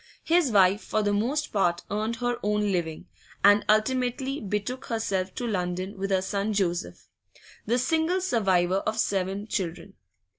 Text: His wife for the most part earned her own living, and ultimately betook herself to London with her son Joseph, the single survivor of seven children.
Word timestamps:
His 0.23 0.49
wife 0.51 0.81
for 0.81 1.03
the 1.03 1.13
most 1.13 1.53
part 1.53 1.83
earned 1.91 2.15
her 2.15 2.39
own 2.41 2.71
living, 2.71 3.05
and 3.43 3.63
ultimately 3.69 4.39
betook 4.39 4.85
herself 4.85 5.35
to 5.35 5.45
London 5.45 5.95
with 5.99 6.09
her 6.09 6.23
son 6.23 6.53
Joseph, 6.53 7.07
the 7.67 7.77
single 7.77 8.19
survivor 8.19 8.77
of 8.77 8.97
seven 8.97 9.45
children. 9.45 9.93